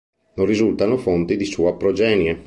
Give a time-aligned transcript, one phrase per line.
[0.37, 2.39] Non risultano fonti di sua progenie.